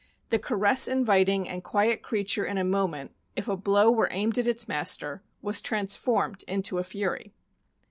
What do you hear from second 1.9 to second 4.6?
creature in a moment, if a blow were aimed at